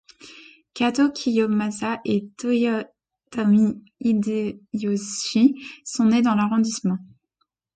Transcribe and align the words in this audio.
Katō 0.73 1.11
Kiyomasa 1.13 2.01
et 2.05 2.27
Toyotomi 2.35 3.83
Hideyoshi 3.99 5.53
sont 5.85 6.05
nés 6.05 6.23
dans 6.23 6.33
l'arrondissement. 6.33 6.97